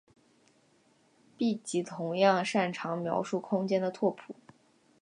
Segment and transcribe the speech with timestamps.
[1.37, 4.33] 闭集同样擅长描述空间的拓扑。